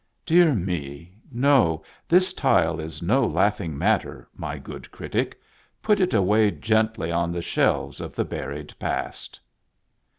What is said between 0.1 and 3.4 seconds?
Dear me, no, this tile is no